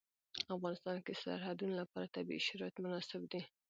[0.45, 3.41] په افغانستان کې د سرحدونه لپاره طبیعي شرایط مناسب دي.